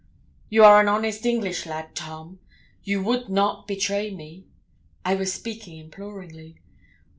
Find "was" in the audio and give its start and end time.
5.13-5.31